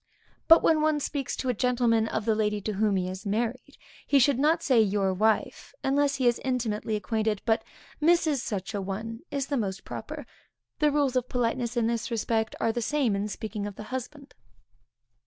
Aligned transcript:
But 0.47 0.63
when 0.63 0.81
one 0.81 0.99
speaks 0.99 1.35
to 1.35 1.49
a 1.49 1.53
gentleman 1.53 2.07
of 2.07 2.25
the 2.25 2.33
lady 2.33 2.59
to 2.61 2.73
whom 2.73 2.95
he 2.95 3.07
is 3.07 3.23
married, 3.23 3.77
he 4.07 4.17
should 4.17 4.39
not 4.39 4.63
say 4.63 4.81
your 4.81 5.13
wife, 5.13 5.75
unless 5.83 6.15
he 6.15 6.25
is 6.27 6.41
intimately 6.43 6.95
acquainted, 6.95 7.39
but 7.45 7.63
Mrs. 8.01 8.37
such 8.37 8.73
a 8.73 8.81
one, 8.81 9.19
is 9.29 9.45
the 9.45 9.57
most 9.57 9.83
proper. 9.85 10.25
The 10.79 10.89
rules 10.89 11.15
of 11.15 11.29
politeness 11.29 11.77
in 11.77 11.85
this 11.85 12.09
respect, 12.09 12.55
are 12.59 12.71
the 12.71 12.81
same 12.81 13.15
in 13.15 13.27
speaking 13.27 13.67
of 13.67 13.75
the 13.75 13.83
husband. 13.93 14.33